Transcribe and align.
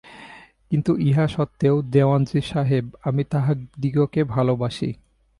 কিন্তু 0.71 0.91
ইহা 0.99 1.25
সত্ত্বেও 1.27 1.75
দেওয়ানজী 1.93 2.41
সাহেব, 2.41 2.85
আমি 3.01 3.23
তাহাদিগকে 3.23 4.21
ভালবাসি। 4.23 4.89